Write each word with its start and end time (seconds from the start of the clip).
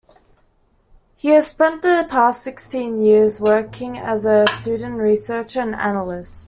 He 1.15 1.27
has 1.27 1.45
spent 1.47 1.83
the 1.83 2.07
past 2.09 2.41
sixteen 2.41 2.99
years 2.99 3.39
working 3.39 3.99
as 3.99 4.25
a 4.25 4.47
Sudan 4.47 4.95
researcher 4.95 5.59
and 5.61 5.75
analyst. 5.75 6.39